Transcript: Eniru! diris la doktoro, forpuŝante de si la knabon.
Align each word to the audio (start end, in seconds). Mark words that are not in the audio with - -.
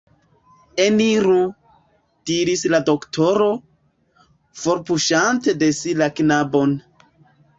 Eniru! 0.83 1.35
diris 2.29 2.63
la 2.75 2.79
doktoro, 2.87 3.49
forpuŝante 4.63 5.55
de 5.65 5.69
si 5.81 5.93
la 6.01 6.11
knabon. 6.21 6.77